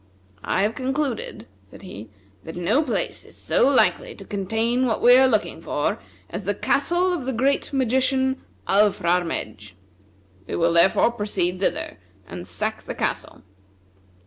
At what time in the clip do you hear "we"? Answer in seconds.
4.99-5.15, 10.47-10.55